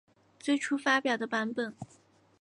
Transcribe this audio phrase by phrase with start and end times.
[0.39, 1.75] 最初发表的版本。